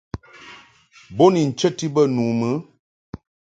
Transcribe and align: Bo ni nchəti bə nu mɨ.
Bo 1.15 1.25
ni 1.33 1.41
nchəti 1.49 1.85
bə 1.95 2.01
nu 2.15 2.23
mɨ. 2.39 2.49